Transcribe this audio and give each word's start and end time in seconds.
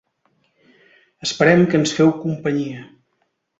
Esperem 1.27 1.63
que 1.73 1.79
ens 1.81 1.95
feu 2.01 2.11
companyia. 2.25 2.83